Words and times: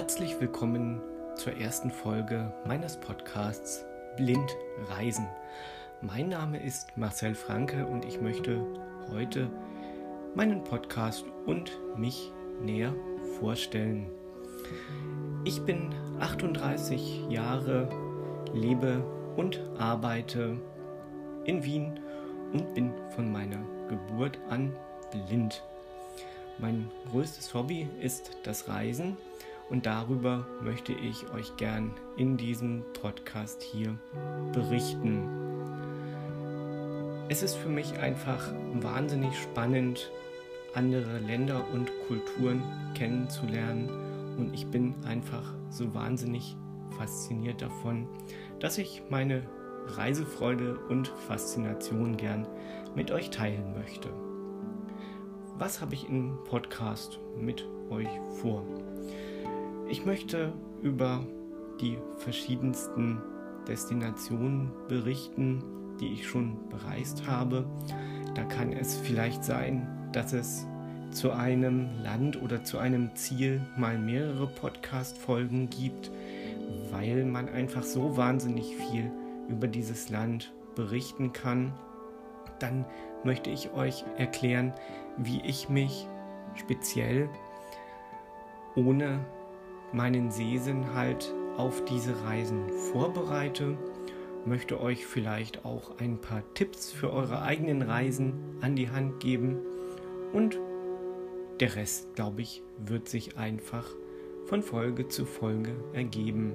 Herzlich 0.00 0.40
willkommen 0.40 0.98
zur 1.36 1.58
ersten 1.58 1.90
Folge 1.90 2.50
meines 2.64 2.96
Podcasts 2.96 3.84
Blind 4.16 4.50
Reisen. 4.88 5.28
Mein 6.00 6.30
Name 6.30 6.58
ist 6.58 6.96
Marcel 6.96 7.34
Franke 7.34 7.84
und 7.84 8.06
ich 8.06 8.18
möchte 8.18 8.64
heute 9.10 9.50
meinen 10.34 10.64
Podcast 10.64 11.26
und 11.44 11.78
mich 11.98 12.32
näher 12.62 12.94
vorstellen. 13.38 14.08
Ich 15.44 15.60
bin 15.66 15.94
38 16.18 17.26
Jahre, 17.28 17.86
lebe 18.54 19.04
und 19.36 19.60
arbeite 19.78 20.56
in 21.44 21.62
Wien 21.62 22.00
und 22.54 22.72
bin 22.72 22.94
von 23.10 23.30
meiner 23.30 23.62
Geburt 23.90 24.38
an 24.48 24.74
blind. 25.10 25.62
Mein 26.56 26.90
größtes 27.10 27.52
Hobby 27.52 27.86
ist 28.00 28.30
das 28.44 28.66
Reisen 28.66 29.18
und 29.70 29.86
darüber 29.86 30.46
möchte 30.62 30.92
ich 30.92 31.32
euch 31.32 31.56
gern 31.56 31.92
in 32.16 32.36
diesem 32.36 32.82
Podcast 33.00 33.62
hier 33.62 33.96
berichten. 34.52 35.28
Es 37.28 37.42
ist 37.42 37.54
für 37.54 37.68
mich 37.68 37.96
einfach 37.98 38.52
wahnsinnig 38.74 39.38
spannend, 39.38 40.10
andere 40.74 41.18
Länder 41.20 41.64
und 41.72 41.90
Kulturen 42.08 42.62
kennenzulernen 42.94 43.88
und 44.36 44.52
ich 44.52 44.66
bin 44.66 44.94
einfach 45.04 45.54
so 45.70 45.94
wahnsinnig 45.94 46.56
fasziniert 46.98 47.62
davon, 47.62 48.08
dass 48.58 48.78
ich 48.78 49.02
meine 49.08 49.42
Reisefreude 49.86 50.78
und 50.88 51.08
Faszination 51.08 52.16
gern 52.16 52.46
mit 52.94 53.10
euch 53.12 53.30
teilen 53.30 53.74
möchte. 53.74 54.10
Was 55.56 55.80
habe 55.80 55.94
ich 55.94 56.08
im 56.08 56.38
Podcast 56.44 57.20
mit 57.38 57.66
euch 57.90 58.08
vor? 58.40 58.64
Ich 59.90 60.06
möchte 60.06 60.52
über 60.82 61.26
die 61.80 61.98
verschiedensten 62.18 63.20
Destinationen 63.66 64.70
berichten, 64.86 65.64
die 65.98 66.12
ich 66.12 66.28
schon 66.28 66.68
bereist 66.68 67.26
habe. 67.26 67.64
Da 68.36 68.44
kann 68.44 68.72
es 68.72 68.96
vielleicht 68.96 69.42
sein, 69.42 70.08
dass 70.12 70.32
es 70.32 70.64
zu 71.10 71.32
einem 71.32 71.88
Land 72.04 72.40
oder 72.40 72.62
zu 72.62 72.78
einem 72.78 73.16
Ziel 73.16 73.60
mal 73.76 73.98
mehrere 73.98 74.46
Podcast-Folgen 74.46 75.68
gibt, 75.70 76.12
weil 76.92 77.24
man 77.24 77.48
einfach 77.48 77.82
so 77.82 78.16
wahnsinnig 78.16 78.76
viel 78.76 79.10
über 79.48 79.66
dieses 79.66 80.08
Land 80.08 80.52
berichten 80.76 81.32
kann. 81.32 81.72
Dann 82.60 82.84
möchte 83.24 83.50
ich 83.50 83.72
euch 83.72 84.04
erklären, 84.18 84.72
wie 85.16 85.40
ich 85.44 85.68
mich 85.68 86.06
speziell 86.54 87.28
ohne 88.76 89.18
meinen 89.92 90.30
Sehsinn 90.30 90.94
halt 90.94 91.34
auf 91.56 91.84
diese 91.84 92.22
Reisen 92.24 92.68
vorbereite, 92.92 93.76
möchte 94.46 94.80
euch 94.80 95.06
vielleicht 95.06 95.64
auch 95.64 95.98
ein 95.98 96.20
paar 96.20 96.42
Tipps 96.54 96.90
für 96.90 97.12
eure 97.12 97.42
eigenen 97.42 97.82
Reisen 97.82 98.34
an 98.60 98.76
die 98.76 98.90
Hand 98.90 99.20
geben 99.20 99.58
und 100.32 100.58
der 101.60 101.76
Rest, 101.76 102.14
glaube 102.14 102.40
ich, 102.40 102.62
wird 102.78 103.08
sich 103.08 103.36
einfach 103.36 103.84
von 104.46 104.62
Folge 104.62 105.08
zu 105.08 105.26
Folge 105.26 105.72
ergeben. 105.92 106.54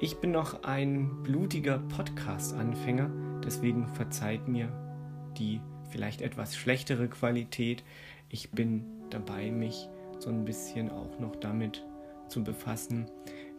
Ich 0.00 0.16
bin 0.16 0.32
noch 0.32 0.64
ein 0.64 1.22
blutiger 1.22 1.78
Podcast-Anfänger, 1.78 3.10
deswegen 3.44 3.86
verzeiht 3.88 4.48
mir 4.48 4.68
die 5.38 5.60
vielleicht 5.90 6.22
etwas 6.22 6.56
schlechtere 6.56 7.08
Qualität. 7.08 7.84
Ich 8.28 8.50
bin 8.50 8.84
dabei, 9.10 9.50
mich 9.50 9.88
so 10.18 10.30
ein 10.30 10.44
bisschen 10.44 10.90
auch 10.90 11.18
noch 11.20 11.36
damit 11.36 11.84
zu 12.30 12.42
befassen, 12.42 13.06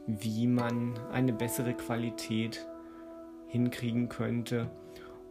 wie 0.07 0.47
man 0.47 0.93
eine 1.11 1.33
bessere 1.33 1.73
Qualität 1.73 2.65
hinkriegen 3.47 4.09
könnte 4.09 4.69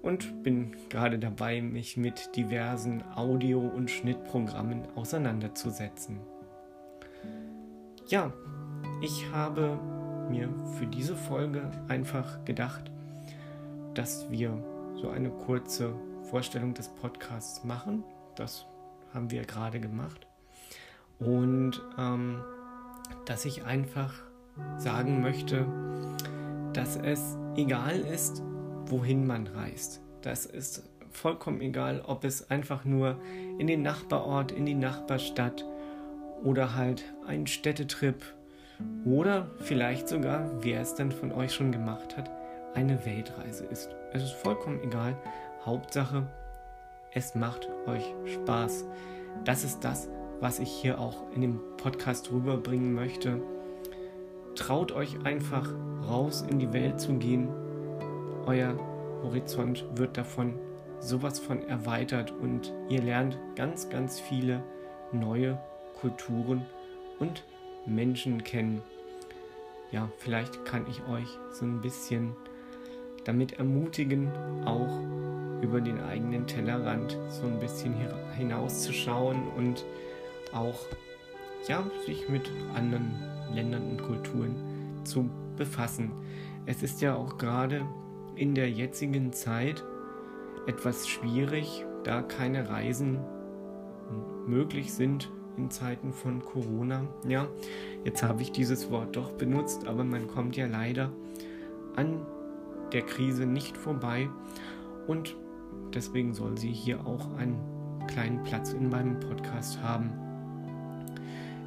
und 0.02 0.42
bin 0.42 0.76
gerade 0.88 1.18
dabei, 1.18 1.60
mich 1.60 1.96
mit 1.96 2.34
diversen 2.36 3.02
Audio- 3.14 3.60
und 3.60 3.90
Schnittprogrammen 3.90 4.82
auseinanderzusetzen. 4.94 6.20
Ja, 8.06 8.32
ich 9.02 9.30
habe 9.32 9.78
mir 10.30 10.48
für 10.78 10.86
diese 10.86 11.16
Folge 11.16 11.70
einfach 11.88 12.44
gedacht, 12.44 12.90
dass 13.94 14.30
wir 14.30 14.52
so 14.94 15.08
eine 15.10 15.30
kurze 15.30 15.94
Vorstellung 16.22 16.74
des 16.74 16.88
Podcasts 16.88 17.64
machen. 17.64 18.04
Das 18.36 18.66
haben 19.12 19.30
wir 19.30 19.44
gerade 19.44 19.80
gemacht. 19.80 20.26
Und 21.18 21.82
ähm, 21.98 22.42
dass 23.26 23.44
ich 23.44 23.64
einfach 23.64 24.14
sagen 24.76 25.22
möchte, 25.22 25.66
dass 26.72 26.96
es 26.96 27.36
egal 27.56 28.00
ist, 28.00 28.42
wohin 28.86 29.26
man 29.26 29.46
reist. 29.46 30.00
Das 30.22 30.46
ist 30.46 30.88
vollkommen 31.10 31.60
egal, 31.60 32.02
ob 32.06 32.24
es 32.24 32.50
einfach 32.50 32.84
nur 32.84 33.20
in 33.58 33.66
den 33.66 33.82
Nachbarort, 33.82 34.52
in 34.52 34.66
die 34.66 34.74
Nachbarstadt 34.74 35.64
oder 36.42 36.74
halt 36.74 37.04
ein 37.26 37.46
Städtetrip 37.46 38.22
oder 39.04 39.50
vielleicht 39.58 40.08
sogar, 40.08 40.50
wer 40.62 40.80
es 40.80 40.94
dann 40.94 41.12
von 41.12 41.32
euch 41.32 41.52
schon 41.52 41.72
gemacht 41.72 42.16
hat, 42.16 42.30
eine 42.74 43.04
Weltreise 43.04 43.64
ist. 43.66 43.90
Es 44.12 44.22
ist 44.22 44.32
vollkommen 44.32 44.80
egal. 44.82 45.16
Hauptsache, 45.64 46.26
es 47.12 47.34
macht 47.34 47.68
euch 47.86 48.14
Spaß. 48.24 48.84
Das 49.44 49.64
ist 49.64 49.84
das, 49.84 50.08
was 50.40 50.58
ich 50.58 50.70
hier 50.70 50.98
auch 50.98 51.22
in 51.34 51.42
dem 51.42 51.60
Podcast 51.76 52.32
rüberbringen 52.32 52.94
möchte. 52.94 53.40
Traut 54.54 54.92
euch 54.92 55.24
einfach 55.24 55.68
raus 56.08 56.44
in 56.48 56.58
die 56.58 56.72
Welt 56.72 57.00
zu 57.00 57.14
gehen. 57.14 57.48
Euer 58.46 58.74
Horizont 59.22 59.84
wird 59.94 60.16
davon 60.16 60.54
sowas 60.98 61.38
von 61.38 61.66
erweitert 61.68 62.32
und 62.32 62.72
ihr 62.88 63.02
lernt 63.02 63.38
ganz, 63.54 63.88
ganz 63.88 64.18
viele 64.18 64.62
neue 65.12 65.58
Kulturen 66.00 66.66
und 67.18 67.44
Menschen 67.86 68.44
kennen. 68.44 68.82
Ja, 69.92 70.08
vielleicht 70.18 70.64
kann 70.64 70.86
ich 70.88 71.02
euch 71.08 71.28
so 71.52 71.64
ein 71.64 71.80
bisschen 71.80 72.34
damit 73.24 73.54
ermutigen, 73.54 74.30
auch 74.64 75.00
über 75.62 75.80
den 75.80 76.00
eigenen 76.00 76.46
Tellerrand 76.46 77.18
so 77.28 77.46
ein 77.46 77.58
bisschen 77.60 77.94
hinauszuschauen 78.36 79.48
und 79.56 79.84
auch 80.52 80.86
ja, 81.68 81.84
sich 82.06 82.28
mit 82.28 82.50
anderen 82.74 83.14
Ländern 83.52 83.90
und 83.90 84.02
Kulturen 84.02 84.54
zu 85.04 85.28
befassen. 85.56 86.12
Es 86.66 86.82
ist 86.82 87.00
ja 87.00 87.14
auch 87.14 87.38
gerade 87.38 87.84
in 88.36 88.54
der 88.54 88.70
jetzigen 88.70 89.32
Zeit 89.32 89.84
etwas 90.66 91.08
schwierig, 91.08 91.84
da 92.04 92.22
keine 92.22 92.68
Reisen 92.68 93.18
möglich 94.46 94.92
sind 94.92 95.30
in 95.56 95.70
Zeiten 95.70 96.12
von 96.12 96.42
Corona. 96.42 97.06
Ja, 97.28 97.48
jetzt 98.04 98.22
habe 98.22 98.42
ich 98.42 98.52
dieses 98.52 98.90
Wort 98.90 99.16
doch 99.16 99.32
benutzt, 99.32 99.86
aber 99.86 100.04
man 100.04 100.26
kommt 100.28 100.56
ja 100.56 100.66
leider 100.66 101.12
an 101.96 102.24
der 102.92 103.02
Krise 103.02 103.46
nicht 103.46 103.76
vorbei 103.76 104.28
und 105.06 105.36
deswegen 105.94 106.34
soll 106.34 106.56
sie 106.56 106.72
hier 106.72 107.06
auch 107.06 107.34
einen 107.36 107.58
kleinen 108.08 108.42
Platz 108.42 108.72
in 108.72 108.88
meinem 108.88 109.20
Podcast 109.20 109.80
haben. 109.82 110.29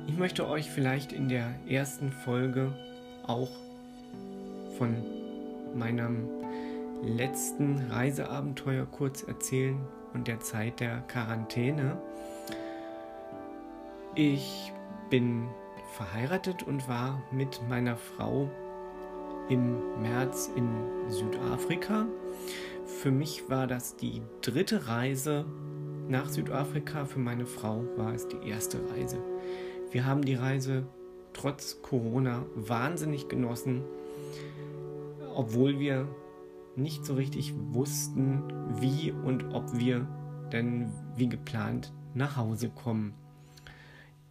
Ich 0.07 0.17
möchte 0.17 0.47
euch 0.47 0.69
vielleicht 0.69 1.13
in 1.13 1.29
der 1.29 1.53
ersten 1.67 2.11
Folge 2.11 2.71
auch 3.25 3.49
von 4.77 4.95
meinem 5.75 6.27
letzten 7.03 7.89
Reiseabenteuer 7.89 8.85
kurz 8.85 9.23
erzählen 9.23 9.79
und 10.13 10.27
der 10.27 10.39
Zeit 10.39 10.79
der 10.79 10.99
Quarantäne. 11.07 11.97
Ich 14.15 14.71
bin 15.09 15.47
verheiratet 15.93 16.63
und 16.63 16.87
war 16.87 17.21
mit 17.31 17.61
meiner 17.69 17.95
Frau 17.95 18.49
im 19.49 20.01
März 20.01 20.49
in 20.55 20.67
Südafrika. 21.09 22.05
Für 22.85 23.11
mich 23.11 23.49
war 23.49 23.67
das 23.67 23.95
die 23.95 24.21
dritte 24.41 24.87
Reise 24.87 25.45
nach 26.07 26.29
Südafrika. 26.29 27.05
Für 27.05 27.19
meine 27.19 27.45
Frau 27.45 27.83
war 27.97 28.13
es 28.13 28.27
die 28.27 28.47
erste 28.47 28.79
Reise. 28.91 29.17
Wir 29.93 30.07
haben 30.07 30.25
die 30.25 30.33
Reise 30.33 30.87
trotz 31.33 31.83
Corona 31.83 32.43
wahnsinnig 32.55 33.27
genossen, 33.27 33.83
obwohl 35.35 35.77
wir 35.77 36.07
nicht 36.75 37.05
so 37.05 37.13
richtig 37.13 37.53
wussten, 37.73 38.41
wie 38.79 39.11
und 39.11 39.53
ob 39.53 39.77
wir 39.77 40.07
denn 40.51 40.91
wie 41.15 41.29
geplant 41.29 41.93
nach 42.15 42.37
Hause 42.37 42.69
kommen. 42.69 43.13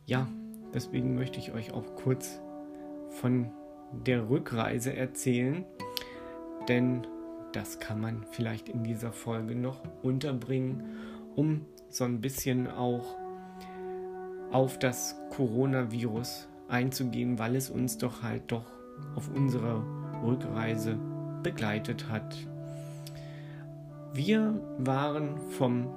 Ja, 0.04 0.26
deswegen 0.74 1.14
möchte 1.14 1.38
ich 1.38 1.52
euch 1.52 1.72
auch 1.72 1.94
kurz 1.94 2.40
von 3.20 3.48
der 3.92 4.28
Rückreise 4.28 4.96
erzählen, 4.96 5.64
denn 6.66 7.06
das 7.52 7.78
kann 7.78 8.00
man 8.00 8.26
vielleicht 8.32 8.68
in 8.68 8.82
dieser 8.82 9.12
Folge 9.12 9.54
noch 9.54 9.80
unterbringen, 10.02 10.82
um 11.36 11.66
so 11.88 12.02
ein 12.02 12.20
bisschen 12.20 12.68
auch 12.68 13.21
auf 14.52 14.78
das 14.78 15.16
Coronavirus 15.30 16.48
einzugehen, 16.68 17.38
weil 17.38 17.56
es 17.56 17.70
uns 17.70 17.98
doch 17.98 18.22
halt 18.22 18.52
doch 18.52 18.64
auf 19.16 19.28
unserer 19.34 19.82
Rückreise 20.22 20.98
begleitet 21.42 22.08
hat. 22.08 22.36
Wir 24.12 24.60
waren 24.78 25.38
vom 25.38 25.88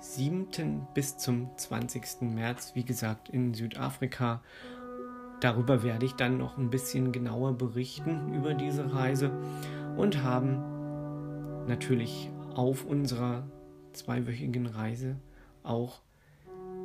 7. 0.00 0.86
bis 0.94 1.16
zum 1.16 1.50
20. 1.56 2.22
März, 2.22 2.72
wie 2.74 2.84
gesagt, 2.84 3.28
in 3.30 3.54
Südafrika. 3.54 4.42
Darüber 5.40 5.82
werde 5.82 6.06
ich 6.06 6.12
dann 6.12 6.36
noch 6.36 6.58
ein 6.58 6.70
bisschen 6.70 7.12
genauer 7.12 7.54
berichten 7.54 8.34
über 8.34 8.54
diese 8.54 8.94
Reise 8.94 9.30
und 9.96 10.22
haben 10.22 11.66
natürlich 11.66 12.30
auf 12.54 12.84
unserer 12.84 13.44
zweiwöchigen 13.92 14.66
Reise 14.66 15.16
auch 15.62 16.00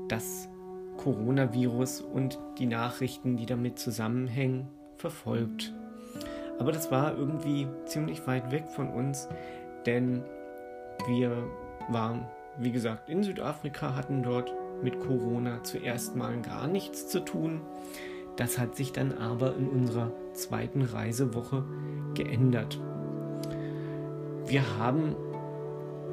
das 0.07 0.49
Coronavirus 0.97 2.01
und 2.01 2.39
die 2.57 2.65
Nachrichten, 2.65 3.37
die 3.37 3.45
damit 3.45 3.79
zusammenhängen, 3.79 4.67
verfolgt. 4.97 5.73
Aber 6.59 6.71
das 6.71 6.91
war 6.91 7.17
irgendwie 7.17 7.67
ziemlich 7.85 8.25
weit 8.27 8.51
weg 8.51 8.65
von 8.69 8.89
uns, 8.89 9.27
denn 9.85 10.23
wir 11.07 11.43
waren, 11.89 12.25
wie 12.57 12.71
gesagt, 12.71 13.09
in 13.09 13.23
Südafrika, 13.23 13.95
hatten 13.95 14.23
dort 14.23 14.53
mit 14.81 14.99
Corona 14.99 15.63
zuerst 15.63 16.15
mal 16.15 16.41
gar 16.41 16.67
nichts 16.67 17.07
zu 17.07 17.19
tun. 17.19 17.61
Das 18.37 18.57
hat 18.57 18.75
sich 18.75 18.91
dann 18.91 19.17
aber 19.17 19.55
in 19.55 19.69
unserer 19.69 20.11
zweiten 20.33 20.81
Reisewoche 20.81 21.63
geändert. 22.13 22.79
Wir 24.45 24.77
haben 24.77 25.15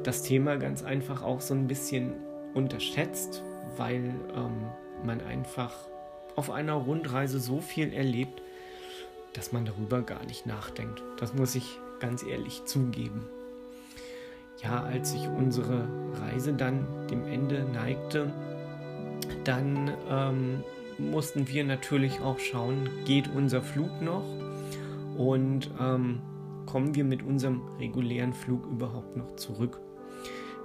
das 0.03 0.23
Thema 0.23 0.57
ganz 0.57 0.83
einfach 0.83 1.23
auch 1.23 1.41
so 1.41 1.55
ein 1.55 1.67
bisschen 1.67 2.13
unterschätzt, 2.55 3.43
weil 3.77 4.15
ähm, 4.35 4.67
man 5.05 5.21
einfach 5.21 5.73
auf 6.37 6.51
einer 6.51 6.75
Rundreise 6.75 7.41
so 7.41 7.61
viel 7.61 7.93
erlebt, 7.93 8.43
dass 9.35 9.53
man 9.53 9.65
darüber 9.65 10.03
gar 10.03 10.25
nicht 10.25 10.47
nachdenkt. 10.47 11.03
Das 11.19 11.35
muss 11.35 11.55
ich 11.55 11.79
ganz 12.01 12.23
ehrlich 12.23 12.65
zugeben. 12.65 13.27
Ja, 14.63 14.83
als 14.83 15.13
sich 15.13 15.27
unsere 15.29 15.89
Reise 16.21 16.53
dann 16.53 16.87
dem 17.11 17.27
Ende 17.27 17.65
neigte, 17.65 18.31
dann 19.45 19.93
ähm, 20.09 20.65
mussten 20.99 21.49
wir 21.49 21.65
natürlich 21.65 22.21
auch 22.21 22.39
schauen, 22.39 22.89
geht 23.05 23.29
unser 23.35 23.63
Flug 23.63 24.01
noch 24.01 24.25
und 25.17 25.71
ähm, 25.81 26.21
kommen 26.67 26.95
wir 26.95 27.05
mit 27.05 27.23
unserem 27.23 27.63
regulären 27.79 28.33
Flug 28.33 28.67
überhaupt 28.67 29.17
noch 29.17 29.37
zurück. 29.37 29.81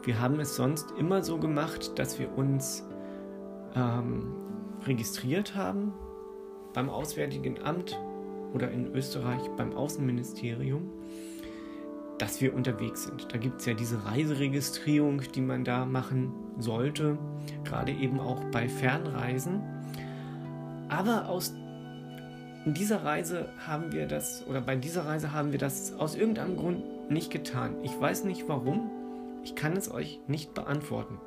Wir 0.03 0.19
haben 0.19 0.39
es 0.39 0.55
sonst 0.55 0.91
immer 0.97 1.23
so 1.23 1.37
gemacht, 1.37 1.97
dass 1.99 2.19
wir 2.19 2.37
uns 2.37 2.83
ähm, 3.75 4.33
registriert 4.85 5.55
haben 5.55 5.93
beim 6.73 6.89
Auswärtigen 6.89 7.61
Amt 7.63 7.97
oder 8.53 8.71
in 8.71 8.93
Österreich 8.93 9.41
beim 9.57 9.73
Außenministerium, 9.73 10.89
dass 12.17 12.41
wir 12.41 12.53
unterwegs 12.53 13.03
sind. 13.03 13.31
Da 13.31 13.37
gibt 13.37 13.59
es 13.59 13.65
ja 13.65 13.73
diese 13.73 14.05
Reiseregistrierung, 14.05 15.21
die 15.33 15.41
man 15.41 15.63
da 15.63 15.85
machen 15.85 16.33
sollte, 16.57 17.17
gerade 17.63 17.91
eben 17.91 18.19
auch 18.19 18.43
bei 18.51 18.67
Fernreisen. 18.69 19.61
Aber 20.89 21.29
aus 21.29 21.53
dieser 22.65 23.03
Reise 23.03 23.49
haben 23.65 23.91
wir 23.91 24.07
das, 24.07 24.45
oder 24.47 24.61
bei 24.61 24.75
dieser 24.75 25.05
Reise 25.05 25.33
haben 25.33 25.51
wir 25.51 25.59
das 25.59 25.93
aus 25.93 26.15
irgendeinem 26.15 26.57
Grund 26.57 27.09
nicht 27.09 27.31
getan. 27.31 27.75
Ich 27.83 27.99
weiß 27.99 28.23
nicht 28.25 28.47
warum, 28.47 28.89
ich 29.43 29.55
kann 29.55 29.77
es 29.77 29.91
euch 29.91 30.19
nicht 30.27 30.53
beantworten. 30.53 31.19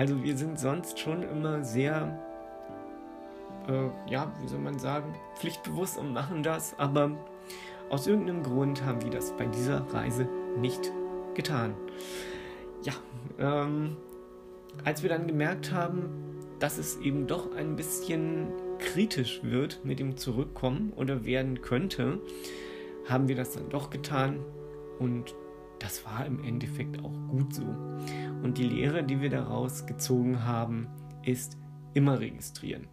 Also 0.00 0.24
wir 0.24 0.34
sind 0.34 0.58
sonst 0.58 0.98
schon 0.98 1.22
immer 1.22 1.62
sehr, 1.62 2.18
äh, 3.68 4.10
ja, 4.10 4.32
wie 4.40 4.48
soll 4.48 4.60
man 4.60 4.78
sagen, 4.78 5.14
pflichtbewusst 5.36 5.98
und 5.98 6.14
machen 6.14 6.42
das, 6.42 6.74
aber 6.78 7.10
aus 7.90 8.06
irgendeinem 8.06 8.42
Grund 8.42 8.82
haben 8.82 9.02
wir 9.02 9.10
das 9.10 9.36
bei 9.36 9.44
dieser 9.44 9.80
Reise 9.92 10.26
nicht 10.56 10.90
getan. 11.34 11.74
Ja, 12.82 12.94
ähm, 13.38 13.98
als 14.86 15.02
wir 15.02 15.10
dann 15.10 15.26
gemerkt 15.26 15.70
haben, 15.70 16.08
dass 16.60 16.78
es 16.78 16.96
eben 17.00 17.26
doch 17.26 17.54
ein 17.54 17.76
bisschen 17.76 18.46
kritisch 18.78 19.42
wird 19.42 19.84
mit 19.84 19.98
dem 19.98 20.16
Zurückkommen 20.16 20.94
oder 20.96 21.26
werden 21.26 21.60
könnte, 21.60 22.20
haben 23.06 23.28
wir 23.28 23.36
das 23.36 23.52
dann 23.52 23.68
doch 23.68 23.90
getan 23.90 24.40
und 24.98 25.34
das 25.80 26.04
war 26.04 26.24
im 26.24 26.44
Endeffekt 26.44 27.02
auch 27.02 27.28
gut 27.28 27.54
so. 27.54 27.64
Und 28.42 28.58
die 28.58 28.64
Lehre, 28.64 29.02
die 29.02 29.20
wir 29.20 29.30
daraus 29.30 29.86
gezogen 29.86 30.44
haben, 30.44 30.86
ist 31.24 31.58
immer 31.94 32.20
registrieren. 32.20 32.86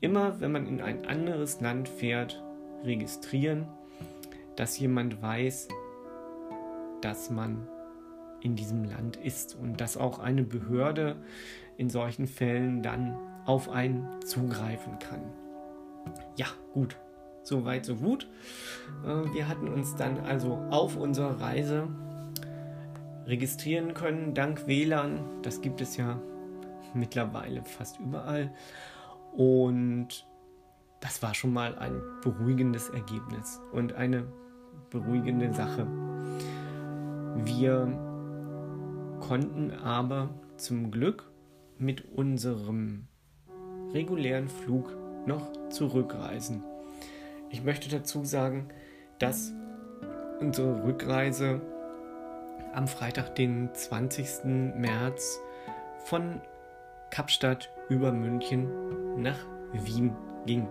Immer, 0.00 0.40
wenn 0.40 0.52
man 0.52 0.66
in 0.66 0.80
ein 0.80 1.06
anderes 1.06 1.60
Land 1.60 1.88
fährt, 1.88 2.42
registrieren, 2.84 3.66
dass 4.56 4.78
jemand 4.78 5.22
weiß, 5.22 5.68
dass 7.00 7.30
man 7.30 7.68
in 8.40 8.56
diesem 8.56 8.84
Land 8.84 9.16
ist 9.16 9.54
und 9.54 9.80
dass 9.80 9.96
auch 9.96 10.18
eine 10.18 10.42
Behörde 10.42 11.16
in 11.76 11.88
solchen 11.88 12.26
Fällen 12.26 12.82
dann 12.82 13.16
auf 13.46 13.68
einen 13.68 14.20
zugreifen 14.24 14.98
kann. 14.98 15.22
Ja, 16.36 16.46
gut, 16.72 16.96
so 17.42 17.64
weit, 17.64 17.84
so 17.84 17.96
gut. 17.96 18.28
Äh, 19.04 19.34
wir 19.34 19.48
hatten 19.48 19.68
uns 19.68 19.96
dann 19.96 20.20
also 20.20 20.54
auf 20.70 20.96
unserer 20.96 21.40
Reise 21.40 21.88
registrieren 23.26 23.94
können, 23.94 24.34
dank 24.34 24.66
WLAN. 24.66 25.20
Das 25.42 25.60
gibt 25.60 25.80
es 25.80 25.96
ja 25.96 26.20
mittlerweile 26.94 27.64
fast 27.64 27.98
überall. 28.00 28.52
Und 29.32 30.26
das 31.00 31.22
war 31.22 31.34
schon 31.34 31.52
mal 31.52 31.76
ein 31.78 32.00
beruhigendes 32.22 32.88
Ergebnis 32.90 33.60
und 33.72 33.94
eine 33.94 34.24
beruhigende 34.90 35.52
Sache. 35.52 35.86
Wir 37.44 37.86
konnten 39.20 39.70
aber 39.70 40.30
zum 40.56 40.90
Glück 40.90 41.30
mit 41.78 42.04
unserem 42.12 43.08
regulären 43.92 44.48
Flug 44.48 44.94
noch 45.26 45.50
zurückreisen. 45.70 46.62
Ich 47.52 47.62
möchte 47.62 47.90
dazu 47.90 48.24
sagen, 48.24 48.68
dass 49.18 49.52
unsere 50.40 50.84
Rückreise 50.84 51.60
am 52.72 52.88
Freitag, 52.88 53.34
den 53.34 53.68
20. 53.74 54.44
März 54.74 55.38
von 56.06 56.40
Kapstadt 57.10 57.70
über 57.90 58.10
München 58.10 59.20
nach 59.20 59.38
Wien 59.74 60.16
ging. 60.46 60.66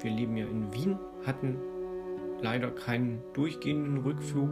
Wir 0.00 0.10
leben 0.10 0.38
ja 0.38 0.46
in 0.46 0.72
Wien, 0.72 0.98
hatten 1.26 1.58
leider 2.40 2.70
keinen 2.70 3.22
durchgehenden 3.34 3.98
Rückflug 3.98 4.48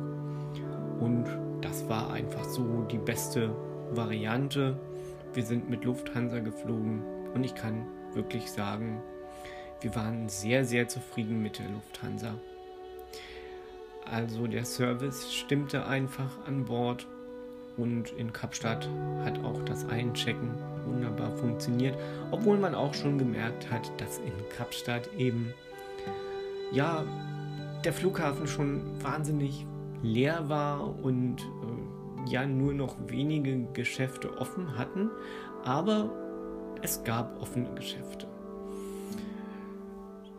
und 1.00 1.24
das 1.62 1.88
war 1.88 2.12
einfach 2.12 2.44
so 2.44 2.82
die 2.82 2.98
beste 2.98 3.56
Variante. 3.92 4.78
Wir 5.32 5.46
sind 5.46 5.70
mit 5.70 5.86
Lufthansa 5.86 6.40
geflogen 6.40 7.02
und 7.32 7.42
ich 7.42 7.54
kann 7.54 7.86
wirklich 8.12 8.52
sagen, 8.52 9.02
wir 9.80 9.94
waren 9.94 10.28
sehr, 10.28 10.64
sehr 10.64 10.88
zufrieden 10.88 11.42
mit 11.42 11.58
der 11.58 11.68
Lufthansa. 11.68 12.34
Also 14.10 14.46
der 14.46 14.64
Service 14.64 15.32
stimmte 15.32 15.86
einfach 15.86 16.30
an 16.46 16.64
Bord 16.64 17.06
und 17.76 18.10
in 18.12 18.32
Kapstadt 18.32 18.88
hat 19.24 19.38
auch 19.44 19.62
das 19.64 19.86
Einchecken 19.88 20.50
wunderbar 20.86 21.30
funktioniert, 21.36 21.96
obwohl 22.30 22.58
man 22.58 22.74
auch 22.74 22.94
schon 22.94 23.18
gemerkt 23.18 23.70
hat, 23.70 23.88
dass 24.00 24.18
in 24.18 24.32
Kapstadt 24.56 25.10
eben 25.16 25.52
ja 26.72 27.04
der 27.84 27.92
Flughafen 27.92 28.46
schon 28.48 28.82
wahnsinnig 29.02 29.66
leer 30.02 30.48
war 30.48 31.02
und 31.04 31.40
äh, 31.40 32.30
ja 32.30 32.46
nur 32.46 32.72
noch 32.72 32.96
wenige 33.06 33.64
Geschäfte 33.74 34.38
offen 34.38 34.76
hatten, 34.76 35.10
aber 35.64 36.10
es 36.82 37.04
gab 37.04 37.40
offene 37.40 37.72
Geschäfte 37.74 38.27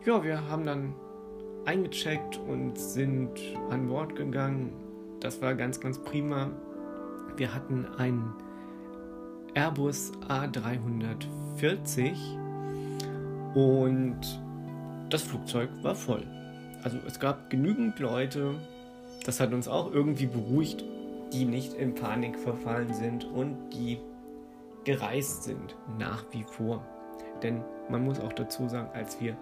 ja, 0.04 0.24
wir 0.24 0.48
haben 0.48 0.64
dann 0.64 0.94
eingecheckt 1.64 2.38
und 2.48 2.78
sind 2.78 3.38
an 3.70 3.88
Bord 3.88 4.16
gegangen. 4.16 4.72
Das 5.20 5.42
war 5.42 5.54
ganz, 5.54 5.80
ganz 5.80 5.98
prima. 5.98 6.50
Wir 7.36 7.54
hatten 7.54 7.86
einen 7.98 8.34
Airbus 9.54 10.12
A340 10.28 12.14
und 13.54 14.20
das 15.10 15.22
Flugzeug 15.22 15.68
war 15.82 15.94
voll. 15.94 16.24
Also 16.82 16.98
es 17.06 17.20
gab 17.20 17.50
genügend 17.50 17.98
Leute, 17.98 18.54
das 19.24 19.38
hat 19.40 19.52
uns 19.52 19.68
auch 19.68 19.92
irgendwie 19.92 20.26
beruhigt, 20.26 20.82
die 21.32 21.44
nicht 21.44 21.74
in 21.74 21.94
Panik 21.94 22.38
verfallen 22.38 22.94
sind 22.94 23.24
und 23.24 23.70
die 23.70 23.98
gereist 24.84 25.42
sind 25.42 25.76
nach 25.98 26.24
wie 26.32 26.44
vor. 26.44 26.82
Denn 27.42 27.62
man 27.90 28.04
muss 28.04 28.18
auch 28.18 28.32
dazu 28.32 28.68
sagen, 28.68 28.88
als 28.94 29.20
wir 29.20 29.36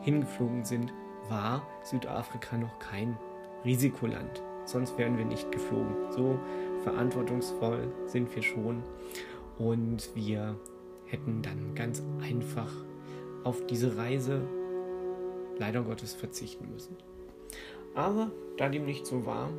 hingeflogen 0.00 0.64
sind, 0.64 0.92
war 1.28 1.66
Südafrika 1.82 2.56
noch 2.56 2.78
kein 2.78 3.16
Risikoland. 3.64 4.42
Sonst 4.64 4.98
wären 4.98 5.16
wir 5.16 5.24
nicht 5.24 5.50
geflogen. 5.50 5.94
So 6.10 6.38
verantwortungsvoll 6.82 7.92
sind 8.06 8.34
wir 8.34 8.42
schon. 8.42 8.82
Und 9.58 10.14
wir 10.14 10.56
hätten 11.06 11.42
dann 11.42 11.74
ganz 11.74 12.02
einfach 12.22 12.70
auf 13.44 13.66
diese 13.66 13.96
Reise 13.96 14.46
leider 15.58 15.82
Gottes 15.82 16.14
verzichten 16.14 16.70
müssen. 16.70 16.96
Aber 17.94 18.30
da 18.58 18.68
dem 18.68 18.84
nicht 18.84 19.06
so 19.06 19.26
war, 19.26 19.50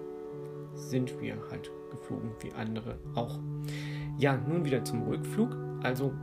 sind 0.76 1.20
wir 1.20 1.38
halt 1.50 1.72
geflogen 1.90 2.32
wie 2.42 2.54
andere 2.54 2.98
auch. 3.16 3.40
Ja, 4.18 4.38
nun 4.38 4.64
wieder 4.64 4.84
zum 4.84 5.04
Rückflug. 5.04 5.56
Also 5.84 6.14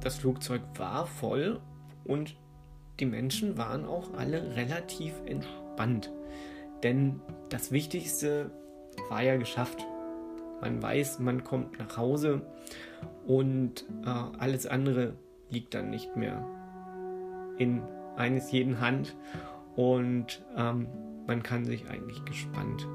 das 0.00 0.16
Flugzeug 0.16 0.62
war 0.76 1.06
voll 1.06 1.60
und 2.04 2.36
die 3.00 3.06
Menschen 3.06 3.56
waren 3.56 3.84
auch 3.84 4.12
alle 4.14 4.56
relativ 4.56 5.14
entspannt. 5.24 6.12
Denn 6.82 7.20
das 7.48 7.72
Wichtigste 7.72 8.50
war 9.08 9.22
ja 9.22 9.36
geschafft. 9.36 9.84
Man 10.60 10.82
weiß, 10.82 11.18
man 11.20 11.42
kommt 11.42 11.78
nach 11.78 11.96
Hause 11.96 12.42
und 13.26 13.86
äh, 14.04 14.08
alles 14.38 14.66
andere 14.66 15.14
liegt 15.48 15.74
dann 15.74 15.90
nicht 15.90 16.16
mehr 16.16 16.44
in 17.58 17.82
eines 18.16 18.52
jeden 18.52 18.80
Hand 18.80 19.16
und 19.76 20.42
ähm, 20.56 20.86
man 21.26 21.42
kann 21.42 21.64
sich 21.64 21.88
eigentlich 21.88 22.24
gespannt 22.24 22.86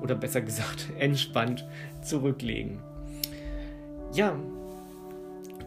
oder 0.00 0.14
besser 0.14 0.40
gesagt 0.40 0.88
entspannt 0.98 1.66
zurücklegen. 2.02 2.80
Ja, 4.12 4.36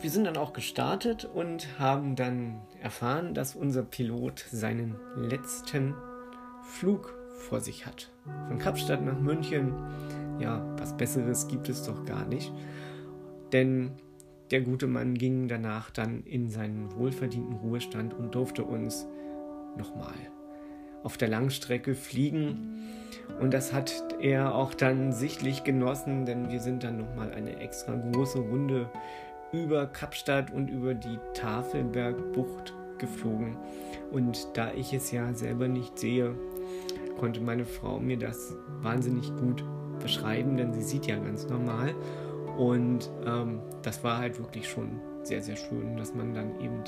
wir 0.01 0.09
sind 0.09 0.25
dann 0.25 0.37
auch 0.37 0.53
gestartet 0.53 1.25
und 1.25 1.79
haben 1.79 2.15
dann 2.15 2.61
erfahren, 2.81 3.33
dass 3.33 3.55
unser 3.55 3.83
Pilot 3.83 4.45
seinen 4.51 4.95
letzten 5.15 5.93
Flug 6.63 7.13
vor 7.39 7.61
sich 7.61 7.85
hat. 7.85 8.09
Von 8.47 8.59
Kapstadt 8.59 9.03
nach 9.03 9.19
München. 9.19 9.73
Ja, 10.39 10.65
was 10.77 10.95
Besseres 10.95 11.47
gibt 11.47 11.69
es 11.69 11.83
doch 11.83 12.05
gar 12.05 12.25
nicht. 12.25 12.51
Denn 13.51 13.91
der 14.51 14.61
gute 14.61 14.87
Mann 14.87 15.15
ging 15.15 15.47
danach 15.47 15.89
dann 15.89 16.23
in 16.23 16.49
seinen 16.49 16.91
wohlverdienten 16.95 17.55
Ruhestand 17.57 18.13
und 18.13 18.35
durfte 18.35 18.63
uns 18.63 19.05
nochmal 19.77 20.15
auf 21.03 21.17
der 21.17 21.27
Langstrecke 21.27 21.95
fliegen. 21.95 22.79
Und 23.39 23.53
das 23.53 23.73
hat 23.73 23.93
er 24.19 24.55
auch 24.55 24.73
dann 24.73 25.13
sichtlich 25.13 25.63
genossen, 25.63 26.25
denn 26.25 26.49
wir 26.49 26.59
sind 26.59 26.83
dann 26.83 26.97
nochmal 26.97 27.31
eine 27.31 27.57
extra 27.59 27.95
große 27.95 28.39
Runde 28.39 28.89
über 29.51 29.87
Kapstadt 29.87 30.51
und 30.51 30.69
über 30.69 30.93
die 30.93 31.19
Tafelbergbucht 31.33 32.73
geflogen. 32.97 33.57
Und 34.11 34.47
da 34.53 34.71
ich 34.73 34.93
es 34.93 35.11
ja 35.11 35.33
selber 35.33 35.67
nicht 35.67 35.97
sehe, 35.97 36.35
konnte 37.17 37.41
meine 37.41 37.65
Frau 37.65 37.99
mir 37.99 38.17
das 38.17 38.55
wahnsinnig 38.81 39.35
gut 39.37 39.63
beschreiben, 39.99 40.57
denn 40.57 40.73
sie 40.73 40.83
sieht 40.83 41.07
ja 41.07 41.17
ganz 41.17 41.47
normal. 41.47 41.93
Und 42.57 43.09
ähm, 43.25 43.61
das 43.81 44.03
war 44.03 44.17
halt 44.19 44.39
wirklich 44.39 44.67
schon 44.67 44.99
sehr, 45.23 45.41
sehr 45.41 45.55
schön, 45.55 45.97
dass 45.97 46.13
man 46.13 46.33
dann 46.33 46.59
eben 46.59 46.83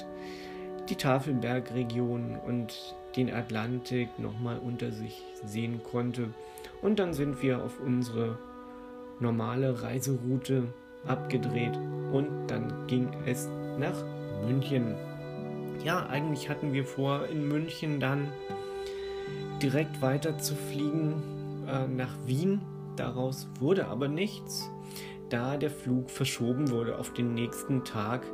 die 0.90 0.96
Tafelbergregion 0.96 2.38
und 2.46 2.96
den 3.16 3.34
Atlantik 3.34 4.10
nochmal 4.20 4.58
unter 4.58 4.92
sich 4.92 5.24
sehen 5.46 5.82
konnte. 5.84 6.30
Und 6.82 7.00
dann 7.00 7.14
sind 7.14 7.42
wir 7.42 7.64
auf 7.64 7.80
unsere 7.80 8.38
normale 9.20 9.84
Reiseroute 9.84 10.74
abgedreht 11.06 11.78
und 12.12 12.48
dann 12.48 12.88
ging 12.88 13.10
es 13.26 13.50
nach 13.78 14.04
München. 14.46 14.96
Ja, 15.84 16.06
eigentlich 16.08 16.50
hatten 16.50 16.74
wir 16.74 16.86
vor, 16.86 17.28
in 17.28 17.48
München 17.48 18.00
dann 18.00 18.28
direkt 19.62 20.02
weiter 20.02 20.38
zu 20.38 20.56
fliegen 20.56 21.22
äh, 21.68 21.88
nach 21.88 22.16
Wien. 22.26 22.62
Daraus 22.96 23.48
wurde 23.60 23.88
aber 23.88 24.08
nichts, 24.08 24.70
da 25.30 25.58
der 25.58 25.72
Flug 25.72 26.12
verschoben 26.12 26.72
wurde 26.72 26.98
auf 26.98 27.14
den 27.14 27.34
nächsten 27.34 27.84
Tag, 27.84 28.26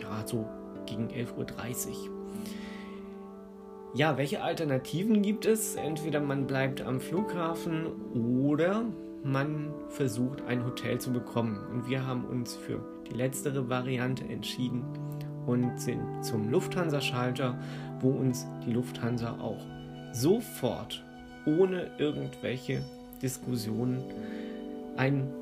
ja, 0.00 0.26
so 0.26 0.46
gegen 0.86 1.08
11.30 1.08 1.88
Uhr. 1.88 2.22
Ja, 3.94 4.16
welche 4.16 4.42
Alternativen 4.42 5.22
gibt 5.22 5.44
es? 5.44 5.76
Entweder 5.76 6.20
man 6.20 6.46
bleibt 6.46 6.80
am 6.80 7.00
Flughafen 7.00 7.86
oder 8.14 8.86
man 9.24 9.72
versucht, 9.88 10.42
ein 10.42 10.64
Hotel 10.64 11.00
zu 11.00 11.12
bekommen. 11.12 11.58
Und 11.70 11.88
wir 11.88 12.06
haben 12.06 12.24
uns 12.24 12.54
für 12.54 12.80
die 13.10 13.14
letztere 13.14 13.68
Variante 13.68 14.24
entschieden 14.24 14.84
und 15.46 15.80
sind 15.80 16.24
zum 16.24 16.50
Lufthansa-Schalter, 16.50 17.58
wo 18.00 18.10
uns 18.10 18.46
die 18.64 18.72
Lufthansa 18.72 19.38
auch 19.40 19.64
sofort, 20.12 21.04
ohne 21.46 21.90
irgendwelche 21.98 22.82
Diskussionen, 23.20 24.02
einen 24.96 25.32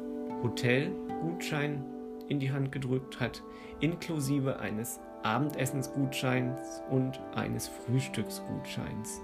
Hotelgutschein 0.42 1.84
in 2.28 2.40
die 2.40 2.52
Hand 2.52 2.72
gedrückt 2.72 3.20
hat, 3.20 3.42
inklusive 3.80 4.58
eines 4.60 5.00
Abendessensgutscheins 5.22 6.82
und 6.90 7.20
eines 7.34 7.68
Frühstücksgutscheins 7.68 9.20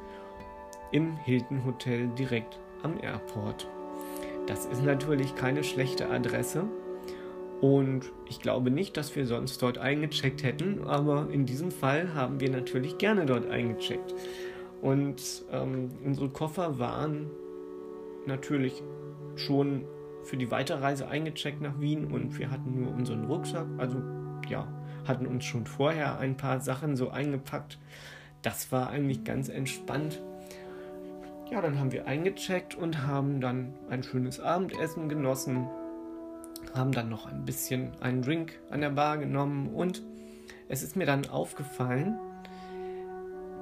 im 0.93 1.17
Hilton 1.17 1.65
Hotel 1.65 2.09
direkt 2.19 2.59
am 2.83 2.99
Airport. 3.01 3.67
Das 4.47 4.67
ist 4.67 4.85
natürlich 4.85 5.35
keine 5.35 5.65
schlechte 5.65 6.09
Adresse. 6.09 6.65
Und 7.61 8.13
ich 8.29 8.41
glaube 8.41 8.71
nicht, 8.71 8.97
dass 8.97 9.17
wir 9.17 9.27
sonst 9.27 9.63
dort 9.63 9.79
eingecheckt 9.79 10.43
hätten, 10.43 10.85
aber 10.85 11.29
in 11.31 11.47
diesem 11.47 11.71
Fall 11.71 12.15
haben 12.15 12.39
wir 12.39 12.51
natürlich 12.51 12.99
gerne 12.99 13.25
dort 13.25 13.49
eingecheckt. 13.49 14.15
Und 14.83 15.45
ähm, 15.51 15.91
unsere 16.05 16.29
Koffer 16.29 16.79
waren 16.79 17.31
natürlich 18.27 18.83
schon 19.37 19.85
für 20.23 20.37
die 20.37 20.51
Weiterreise 20.51 21.09
eingecheckt 21.09 21.63
nach 21.63 21.81
Wien 21.81 22.07
und 22.07 22.39
wir 22.39 22.51
hatten 22.51 22.81
nur 22.81 22.93
unseren 22.93 23.25
Rucksack, 23.25 23.67
also 23.79 24.03
ja, 24.49 24.69
hatten 25.07 25.27
uns 25.27 25.45
schon 25.45 25.67
vorher 25.67 26.19
ein 26.19 26.37
paar 26.37 26.61
Sachen 26.61 26.97
so 26.97 27.11
eingepackt. 27.11 27.79
Das 28.43 28.71
war 28.73 28.91
eigentlich 28.91 29.25
ganz 29.25 29.49
entspannt. 29.49 30.21
Ja, 31.51 31.61
dann 31.61 31.79
haben 31.79 31.93
wir 31.93 32.09
eingecheckt 32.09 32.75
und 32.75 33.07
haben 33.07 33.41
dann 33.41 33.73
ein 33.89 34.03
schönes 34.03 34.41
Abendessen 34.41 35.09
genossen, 35.09 35.69
haben 36.75 36.91
dann 36.91 37.09
noch 37.09 37.27
ein 37.27 37.45
bisschen 37.45 37.93
einen 38.01 38.23
Drink 38.23 38.59
an 38.69 38.81
der 38.81 38.91
Bar 38.91 39.19
genommen 39.19 39.73
und 39.73 40.03
es 40.69 40.83
ist 40.83 40.97
mir 40.97 41.07
dann 41.07 41.29
aufgefallen, 41.29 42.19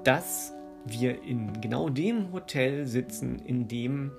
dass 0.03 0.55
wir 0.87 1.23
in 1.23 1.61
genau 1.61 1.91
dem 1.91 2.33
Hotel 2.33 2.87
sitzen, 2.87 3.39
in 3.39 3.69
dem 3.69 4.13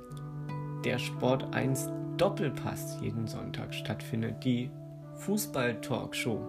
der 0.83 0.99
Sport 0.99 1.55
1 1.55 1.89
Doppelpass 2.17 2.99
jeden 3.01 3.27
Sonntag 3.27 3.73
stattfindet, 3.73 4.43
die 4.43 4.69
Fußball-Talkshow. 5.15 6.39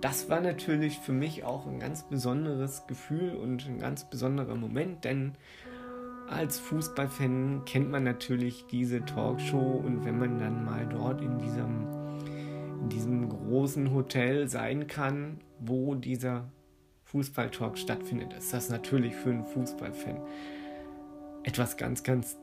Das 0.00 0.28
war 0.28 0.40
natürlich 0.40 0.98
für 0.98 1.12
mich 1.12 1.44
auch 1.44 1.68
ein 1.68 1.78
ganz 1.78 2.02
besonderes 2.02 2.88
Gefühl 2.88 3.36
und 3.36 3.64
ein 3.68 3.78
ganz 3.78 4.02
besonderer 4.04 4.56
Moment, 4.56 5.04
denn 5.04 5.36
als 6.32 6.58
Fußballfan 6.58 7.62
kennt 7.64 7.90
man 7.90 8.04
natürlich 8.04 8.66
diese 8.66 9.04
Talkshow 9.04 9.82
und 9.84 10.04
wenn 10.04 10.18
man 10.18 10.38
dann 10.38 10.64
mal 10.64 10.86
dort 10.86 11.20
in 11.20 11.38
diesem, 11.38 11.86
in 12.80 12.88
diesem 12.88 13.28
großen 13.28 13.92
Hotel 13.92 14.48
sein 14.48 14.86
kann, 14.86 15.40
wo 15.60 15.94
dieser 15.94 16.50
Fußballtalk 17.04 17.78
stattfindet, 17.78 18.32
ist 18.32 18.52
das 18.52 18.70
natürlich 18.70 19.14
für 19.14 19.30
einen 19.30 19.44
Fußballfan 19.44 20.20
etwas 21.44 21.76
ganz, 21.76 22.02
ganz 22.02 22.38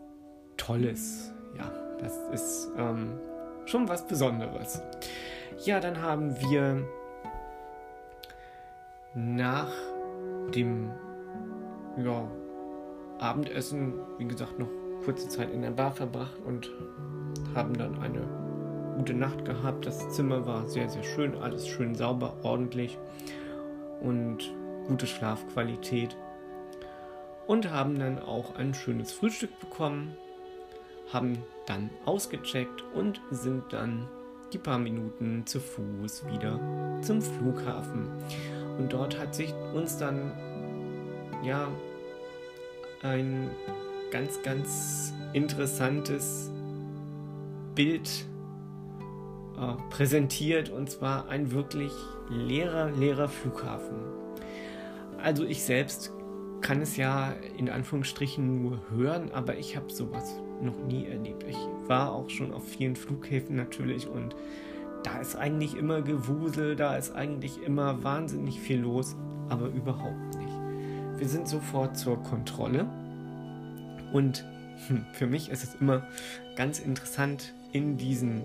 Tolles. 0.57 1.33
Ja, 1.57 1.71
das 1.99 2.17
ist 2.33 2.69
ähm, 2.77 3.17
schon 3.65 3.87
was 3.87 4.07
Besonderes. 4.07 4.81
Ja, 5.65 5.79
dann 5.79 6.01
haben 6.01 6.39
wir 6.41 6.87
nach 9.15 9.71
dem 10.53 10.91
ja, 11.97 12.29
Abendessen, 13.19 13.93
wie 14.17 14.27
gesagt, 14.27 14.59
noch 14.59 14.69
kurze 15.03 15.27
Zeit 15.27 15.51
in 15.51 15.61
der 15.61 15.71
Bar 15.71 15.91
verbracht 15.91 16.37
und 16.45 16.71
haben 17.55 17.77
dann 17.77 17.99
eine 17.99 18.27
gute 18.97 19.13
Nacht 19.13 19.45
gehabt. 19.45 19.85
Das 19.85 20.09
Zimmer 20.09 20.45
war 20.45 20.67
sehr, 20.67 20.89
sehr 20.89 21.03
schön, 21.03 21.35
alles 21.35 21.67
schön 21.67 21.95
sauber, 21.95 22.33
ordentlich 22.43 22.97
und 24.01 24.53
gute 24.87 25.07
Schlafqualität. 25.07 26.15
Und 27.47 27.71
haben 27.71 27.97
dann 27.97 28.19
auch 28.19 28.55
ein 28.55 28.73
schönes 28.73 29.11
Frühstück 29.11 29.59
bekommen, 29.59 30.15
haben 31.11 31.39
dann 31.65 31.89
ausgecheckt 32.05 32.83
und 32.93 33.21
sind 33.31 33.63
dann 33.71 34.07
die 34.53 34.59
paar 34.59 34.77
Minuten 34.77 35.45
zu 35.45 35.59
Fuß 35.59 36.27
wieder 36.27 36.59
zum 37.01 37.21
Flughafen. 37.21 38.09
Und 38.77 38.93
dort 38.93 39.19
hat 39.19 39.33
sich 39.33 39.53
uns 39.73 39.97
dann 39.97 40.31
ja 41.43 41.67
ein 43.03 43.49
ganz, 44.11 44.41
ganz 44.41 45.13
interessantes 45.33 46.51
Bild 47.75 48.09
äh, 49.57 49.73
präsentiert 49.89 50.69
und 50.69 50.89
zwar 50.89 51.29
ein 51.29 51.51
wirklich 51.51 51.91
leerer, 52.29 52.91
leerer 52.91 53.29
Flughafen. 53.29 53.97
Also 55.21 55.43
ich 55.45 55.63
selbst 55.63 56.11
kann 56.61 56.81
es 56.81 56.97
ja 56.97 57.33
in 57.57 57.69
Anführungsstrichen 57.69 58.61
nur 58.61 58.79
hören, 58.89 59.31
aber 59.31 59.57
ich 59.57 59.75
habe 59.75 59.91
sowas 59.91 60.35
noch 60.61 60.77
nie 60.77 61.07
erlebt. 61.07 61.43
Ich 61.47 61.57
war 61.87 62.11
auch 62.11 62.29
schon 62.29 62.53
auf 62.53 62.67
vielen 62.67 62.95
Flughäfen 62.95 63.55
natürlich 63.55 64.07
und 64.07 64.35
da 65.03 65.19
ist 65.19 65.35
eigentlich 65.35 65.77
immer 65.77 66.01
Gewusel, 66.01 66.75
da 66.75 66.95
ist 66.95 67.15
eigentlich 67.15 67.61
immer 67.63 68.03
wahnsinnig 68.03 68.59
viel 68.59 68.79
los, 68.79 69.15
aber 69.47 69.67
überhaupt 69.67 70.37
nicht. 70.37 70.38
Wir 71.19 71.27
sind 71.27 71.49
sofort 71.49 71.97
zur 71.97 72.23
Kontrolle 72.23 72.87
und 74.13 74.45
hm, 74.87 75.05
für 75.11 75.27
mich 75.27 75.49
ist 75.49 75.63
es 75.65 75.75
immer 75.75 76.07
ganz 76.55 76.79
interessant, 76.79 77.53
in 77.73 77.97
diesen, 77.97 78.41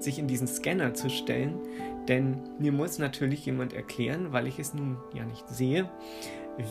sich 0.00 0.18
in 0.18 0.26
diesen 0.26 0.48
Scanner 0.48 0.92
zu 0.92 1.08
stellen, 1.08 1.54
denn 2.08 2.38
mir 2.58 2.72
muss 2.72 2.98
natürlich 2.98 3.46
jemand 3.46 3.72
erklären, 3.72 4.32
weil 4.32 4.48
ich 4.48 4.58
es 4.58 4.74
nun 4.74 4.96
ja 5.14 5.24
nicht 5.24 5.48
sehe, 5.48 5.88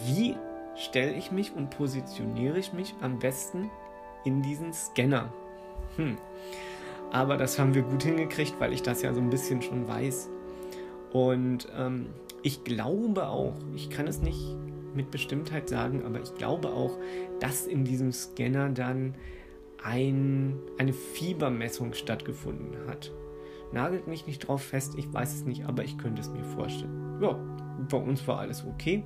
wie 0.06 0.36
stelle 0.76 1.14
ich 1.14 1.32
mich 1.32 1.54
und 1.56 1.70
positioniere 1.70 2.60
ich 2.60 2.74
mich 2.74 2.94
am 3.00 3.18
besten 3.20 3.70
in 4.26 4.42
diesen 4.42 4.74
Scanner. 4.74 5.32
Hm. 5.96 6.18
Aber 7.12 7.38
das 7.38 7.58
haben 7.58 7.74
wir 7.74 7.84
gut 7.84 8.04
hingekriegt, 8.04 8.60
weil 8.60 8.74
ich 8.74 8.84
das 8.84 9.02
ja 9.02 9.14
so 9.14 9.22
ein 9.22 9.30
bisschen 9.30 9.62
schon 9.62 9.88
weiß. 9.88 10.30
Und 11.14 11.70
ähm, 11.78 12.08
ich 12.44 12.66
glaube 12.66 13.30
auch, 13.30 13.54
ich 13.74 13.90
kann 13.90 14.06
es 14.06 14.22
nicht 14.22 14.58
mit 14.96 15.12
Bestimmtheit 15.12 15.70
sagen, 15.70 16.04
aber 16.06 16.22
ich 16.22 16.34
glaube 16.36 16.70
auch, 16.70 16.98
dass 17.40 17.66
in 17.66 17.86
diesem 17.86 18.12
Scanner 18.12 18.70
dann 18.70 19.16
ein, 19.84 20.60
eine 20.78 20.94
Fiebermessung 20.94 21.94
stattgefunden 21.94 22.88
hat. 22.88 23.12
Nagelt 23.72 24.08
mich 24.08 24.26
nicht 24.26 24.40
drauf 24.40 24.64
fest, 24.64 24.96
ich 24.98 25.14
weiß 25.14 25.34
es 25.34 25.46
nicht, 25.46 25.66
aber 25.66 25.84
ich 25.84 25.98
könnte 25.98 26.22
es 26.22 26.30
mir 26.30 26.44
vorstellen. 26.44 27.20
Ja, 27.22 27.34
bei 27.90 27.98
uns 27.98 28.28
war 28.28 28.40
alles 28.40 28.66
okay. 28.66 29.04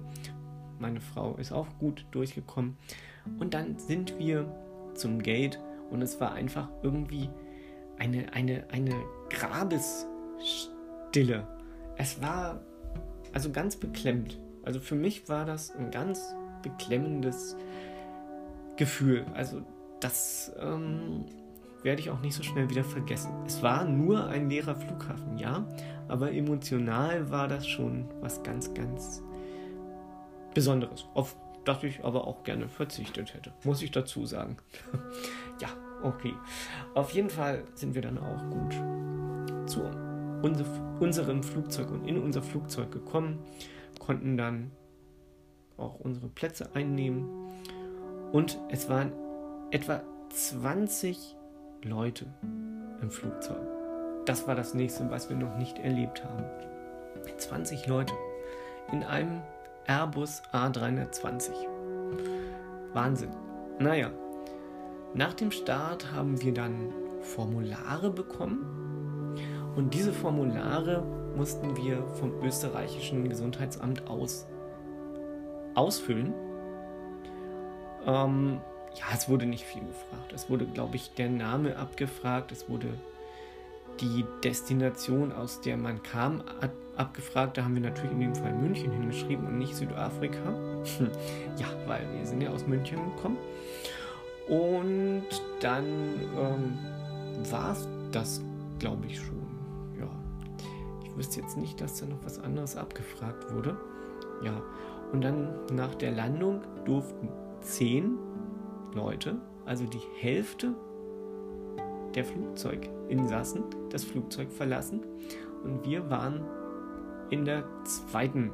Meine 0.80 1.02
Frau 1.02 1.36
ist 1.36 1.52
auch 1.52 1.68
gut 1.80 2.06
durchgekommen. 2.12 2.78
Und 3.40 3.54
dann 3.54 3.78
sind 3.78 4.18
wir 4.18 4.52
zum 4.96 5.22
Gate 5.22 5.60
und 5.90 6.02
es 6.02 6.20
war 6.20 6.34
einfach 6.34 6.70
irgendwie 6.82 7.30
eine, 7.98 8.34
eine, 8.34 8.66
eine 8.72 8.96
Grabesstille. 9.30 11.48
Es 11.98 12.22
war 12.22 12.62
also 13.34 13.52
ganz 13.52 13.75
beklemmt. 13.75 14.40
Also 14.63 14.79
für 14.79 14.96
mich 14.96 15.27
war 15.29 15.46
das 15.46 15.75
ein 15.75 15.91
ganz 15.91 16.36
beklemmendes 16.62 17.55
Gefühl. 18.77 19.25
Also 19.34 19.62
das 20.00 20.51
ähm, 20.60 21.25
werde 21.84 22.01
ich 22.01 22.10
auch 22.10 22.22
nicht 22.22 22.36
so 22.36 22.43
schnell 22.43 22.70
wieder 22.70 22.84
vergessen. 22.84 23.32
Es 23.46 23.62
war 23.62 23.86
nur 23.86 24.27
ein 24.27 24.50
leerer 24.50 24.75
Flughafen, 24.75 25.38
ja, 25.38 25.65
aber 26.08 26.32
emotional 26.32 27.29
war 27.29 27.48
das 27.48 27.67
schon 27.67 28.05
was 28.22 28.41
ganz, 28.43 28.74
ganz 28.74 29.22
Besonderes, 30.53 31.05
auf 31.13 31.36
das 31.65 31.84
ich 31.84 32.03
aber 32.03 32.27
auch 32.27 32.43
gerne 32.43 32.67
verzichtet 32.67 33.34
hätte, 33.34 33.53
muss 33.63 33.82
ich 33.82 33.91
dazu 33.91 34.25
sagen. 34.25 34.58
ja, 35.62 35.70
okay. 36.03 36.34
Auf 36.93 37.12
jeden 37.12 37.29
Fall 37.29 37.63
sind 37.74 37.96
wir 37.96 38.01
dann 38.01 38.17
auch 38.17 38.50
gut 38.50 39.70
zu 39.70 39.82
unserem 41.00 41.41
Flugzeug 41.41 41.89
und 41.89 42.05
in 42.05 42.22
unser 42.22 42.43
Flugzeug 42.43 42.91
gekommen, 42.91 43.39
konnten 44.06 44.38
dann 44.38 44.72
auch 45.78 46.00
unsere 46.00 46.28
Plätze 46.28 46.76
einnehmen 46.76 47.28
und 48.32 48.60
es 48.70 48.90
waren 48.90 49.12
etwa 49.72 50.02
20 50.30 51.36
Leute 51.84 52.26
im 53.02 53.10
Flugzeug. 53.10 53.62
Das 54.26 54.48
war 54.48 54.56
das 54.56 54.74
nächste, 54.74 55.10
was 55.10 55.30
wir 55.30 55.36
noch 55.36 55.58
nicht 55.58 55.80
erlebt 55.80 56.24
haben. 56.24 56.44
20 57.38 57.88
Leute 57.88 58.14
in 58.92 59.04
einem 59.04 59.42
Airbus 59.88 60.44
A320. 60.52 61.52
Wahnsinn. 62.94 63.32
Naja, 63.80 64.12
nach 65.14 65.34
dem 65.34 65.52
Start 65.52 66.12
haben 66.12 66.42
wir 66.42 66.54
dann 66.54 66.94
Formulare 67.22 68.10
bekommen 68.10 69.38
und 69.76 69.94
diese 69.94 70.14
Formulare 70.14 71.23
mussten 71.36 71.76
wir 71.78 72.04
vom 72.19 72.41
österreichischen 72.43 73.30
Gesundheitsamt 73.30 74.08
aus 74.08 74.48
ausfüllen. 75.76 76.34
Ähm, 78.06 78.60
ja, 78.96 79.06
es 79.13 79.28
wurde 79.28 79.46
nicht 79.46 79.63
viel 79.63 79.82
gefragt. 79.82 80.34
Es 80.34 80.50
wurde, 80.50 80.65
glaube 80.65 80.96
ich, 80.96 81.13
der 81.15 81.30
Name 81.30 81.78
abgefragt. 81.78 82.52
Es 82.52 82.69
wurde 82.69 82.88
die 84.00 84.26
Destination, 84.43 85.32
aus 85.32 85.62
der 85.62 85.78
man 85.78 86.02
kam, 86.04 86.43
abgefragt. 86.96 87.58
Da 87.58 87.63
haben 87.63 87.76
wir 87.76 87.82
natürlich 87.82 88.12
in 88.12 88.19
dem 88.19 88.36
Fall 88.36 88.54
München 88.54 88.91
hingeschrieben 88.91 89.48
und 89.48 89.58
nicht 89.58 89.76
Südafrika. 89.76 90.54
ja, 91.58 91.67
weil 91.88 92.08
wir 92.17 92.26
sind 92.26 92.41
ja 92.41 92.50
aus 92.50 92.67
München 92.67 93.00
gekommen. 93.15 93.38
Und 94.48 95.24
dann 95.62 95.86
ähm, 96.38 96.78
war 97.50 97.72
es 97.72 97.88
das, 98.12 98.41
glaube 98.80 99.08
ich, 99.08 99.19
schon. 99.19 99.42
Ich 101.13 101.19
wüsste 101.19 101.41
jetzt 101.41 101.58
nicht, 101.58 101.80
dass 101.80 101.99
da 101.99 102.08
noch 102.08 102.23
was 102.23 102.39
anderes 102.39 102.76
abgefragt 102.76 103.54
wurde. 103.54 103.78
Ja, 104.43 104.63
und 105.12 105.23
dann 105.23 105.54
nach 105.71 105.93
der 105.93 106.12
Landung 106.12 106.62
durften 106.86 107.30
zehn 107.62 108.17
Leute, 108.95 109.38
also 109.63 109.86
die 109.86 110.02
Hälfte 110.19 110.73
der 112.15 112.26
Flugzeuginsassen, 112.26 113.63
das 113.91 114.04
Flugzeug 114.04 114.52
verlassen 114.52 115.02
und 115.63 115.86
wir 115.86 116.10
waren 116.10 116.41
in 117.30 117.45
der 117.45 117.63
zweiten 117.84 118.52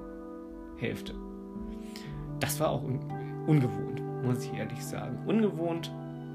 Hälfte. 0.76 1.14
Das 2.42 2.60
war 2.60 2.70
auch 2.70 2.84
un 2.84 3.00
ungewohnt, 3.48 4.02
muss 4.24 4.44
ich 4.44 4.54
ehrlich 4.54 4.86
sagen. 4.86 5.18
Ungewohnt, 5.26 5.92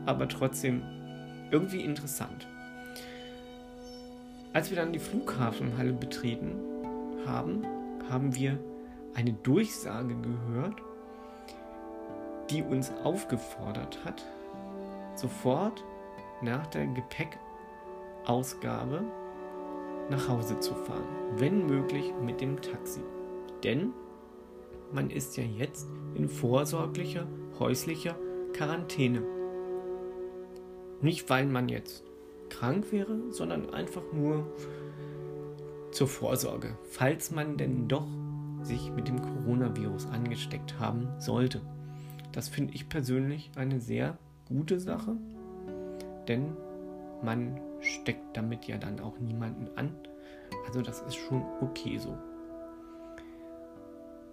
aber 0.07 0.27
trotzdem 0.27 0.83
irgendwie 1.51 1.83
interessant. 1.83 2.49
Als 4.55 4.71
wir 4.71 4.77
dann 4.77 4.95
die 4.95 4.99
Flughafenhalle 4.99 5.93
betreten 5.93 6.55
haben, 7.27 7.67
haben 8.09 8.35
wir 8.35 8.59
eine 9.15 9.35
Durchsage 9.35 10.15
gehört 10.15 10.81
die 12.51 12.63
uns 12.63 12.93
aufgefordert 13.03 14.05
hat, 14.05 14.25
sofort 15.15 15.83
nach 16.43 16.67
der 16.69 16.87
Gepäckausgabe 16.87 19.03
nach 20.11 20.29
Hause 20.29 20.61
zu 20.61 20.75
fahren, 20.75 21.07
wenn 21.37 21.67
möglich 21.67 22.13
mit 22.23 22.41
dem 22.41 22.61
Taxi. 22.61 23.01
Denn 23.63 23.93
man 24.93 25.11
ist 25.11 25.37
ja 25.37 25.45
jetzt 25.45 25.89
in 26.15 26.29
vorsorglicher 26.29 27.27
häuslicher 27.59 28.17
Quarantäne. 28.53 29.23
Nicht 31.01 31.29
weil 31.31 31.47
man 31.47 31.69
jetzt 31.69 32.05
krank 32.51 32.93
wäre, 32.93 33.33
sondern 33.33 33.73
einfach 33.73 34.03
nur 34.13 34.47
zur 35.91 36.09
Vorsorge, 36.09 36.77
falls 36.85 37.31
man 37.31 37.57
denn 37.57 37.89
doch 37.89 38.07
sich 38.63 38.91
mit 38.91 39.09
dem 39.09 39.21
Coronavirus 39.21 40.07
angesteckt 40.07 40.79
haben 40.79 41.09
sollte. 41.19 41.61
Das 42.33 42.49
finde 42.49 42.75
ich 42.75 42.89
persönlich 42.89 43.51
eine 43.57 43.81
sehr 43.81 44.19
gute 44.49 44.81
Sache, 44.81 45.17
denn 46.27 46.57
man 47.23 47.61
steckt 47.81 48.37
damit 48.37 48.65
ja 48.67 48.77
dann 48.77 49.01
auch 49.01 49.19
niemanden 49.19 49.69
an. 49.77 49.95
Also 50.67 50.83
das 50.83 51.03
ist 51.03 51.17
schon 51.17 51.43
okay 51.61 51.99
so. 51.99 52.17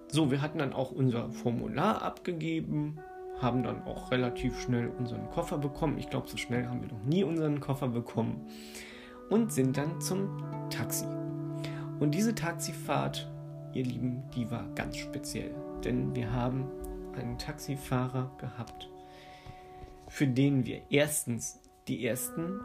So, 0.07 0.31
wir 0.31 0.41
hatten 0.41 0.59
dann 0.59 0.73
auch 0.73 0.91
unser 0.91 1.29
Formular 1.29 2.01
abgegeben, 2.01 2.97
haben 3.41 3.63
dann 3.63 3.83
auch 3.83 4.11
relativ 4.11 4.59
schnell 4.59 4.89
unseren 4.89 5.29
Koffer 5.29 5.57
bekommen. 5.57 5.97
Ich 5.97 6.09
glaube, 6.09 6.27
so 6.27 6.37
schnell 6.37 6.67
haben 6.67 6.81
wir 6.81 6.89
noch 6.89 7.03
nie 7.03 7.23
unseren 7.23 7.59
Koffer 7.59 7.87
bekommen. 7.87 8.47
Und 9.29 9.51
sind 9.53 9.77
dann 9.77 10.01
zum 10.01 10.43
Taxi. 10.69 11.05
Und 11.99 12.11
diese 12.11 12.35
Taxifahrt, 12.35 13.31
ihr 13.73 13.85
Lieben, 13.85 14.23
die 14.35 14.49
war 14.51 14.67
ganz 14.75 14.97
speziell. 14.97 15.55
Denn 15.83 16.15
wir 16.15 16.31
haben 16.31 16.65
einen 17.15 17.37
Taxifahrer 17.37 18.31
gehabt, 18.37 18.89
für 20.07 20.27
den 20.27 20.65
wir 20.65 20.81
erstens 20.89 21.59
die 21.87 22.05
ersten 22.05 22.59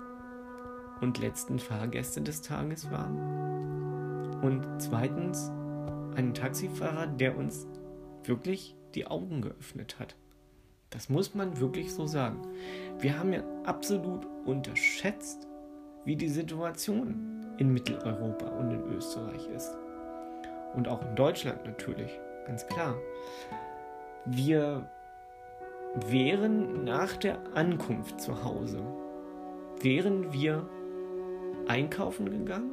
und 1.01 1.19
letzten 1.19 1.59
Fahrgäste 1.59 2.23
des 2.23 2.43
Tages 2.43 2.91
waren 2.91 4.41
und 4.43 4.67
zweitens 4.79 5.51
einen 6.15 6.35
Taxifahrer, 6.35 7.07
der 7.07 7.37
uns 7.37 7.67
wirklich 8.25 8.77
die 8.95 9.07
Augen 9.07 9.43
geöffnet 9.43 9.99
hat. 9.99 10.17
Das 10.91 11.09
muss 11.09 11.35
man 11.35 11.59
wirklich 11.61 11.93
so 11.93 12.07
sagen. 12.07 12.41
Wir 12.99 13.19
haben 13.19 13.33
ja 13.33 13.43
absolut 13.65 14.27
unterschätzt, 14.45 15.47
wie 16.05 16.17
die 16.17 16.29
Situation 16.29 17.45
in 17.59 17.73
Mitteleuropa 17.73 18.47
und 18.47 18.71
in 18.71 18.83
Österreich 18.95 19.49
ist. 19.49 19.77
Und 20.75 20.89
auch 20.89 21.03
in 21.03 21.17
Deutschland 21.17 21.65
natürlich, 21.65 22.11
ganz 22.47 22.67
klar. 22.67 22.95
Wir 24.27 24.89
wären 26.09 26.85
nach 26.85 27.17
der 27.17 27.39
Ankunft 27.55 28.21
zu 28.21 28.45
Hause, 28.45 28.81
wären 29.81 30.33
wir 30.33 30.69
einkaufen 31.67 32.31
gegangen 32.31 32.71